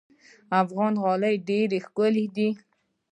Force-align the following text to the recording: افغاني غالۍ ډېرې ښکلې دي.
افغاني 0.61 0.99
غالۍ 1.03 1.33
ډېرې 1.47 1.79
ښکلې 1.85 2.25
دي. 2.35 2.49